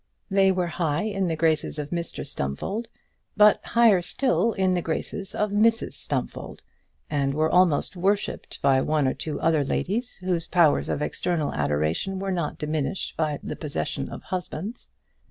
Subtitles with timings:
[0.31, 2.87] They were high in the graces of Mr Stumfold,
[3.37, 6.63] but higher still in the graces of Mrs Stumfold,
[7.07, 12.17] and were almost worshipped by one or two other ladies whose powers of external adoration
[12.17, 14.89] were not diminished by the possession of husbands.